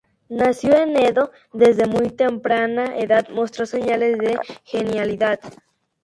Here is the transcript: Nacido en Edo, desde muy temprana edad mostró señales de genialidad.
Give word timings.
Nacido 0.29 0.77
en 0.77 0.97
Edo, 0.97 1.29
desde 1.53 1.85
muy 1.85 2.09
temprana 2.09 2.97
edad 2.97 3.29
mostró 3.29 3.67
señales 3.67 4.17
de 4.17 4.35
genialidad. 4.63 5.39